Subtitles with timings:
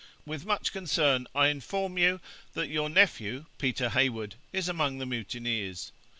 [0.25, 2.21] With much concern I inform you
[2.53, 5.91] that your nephew, Peter Hey wood, is among the mutineers.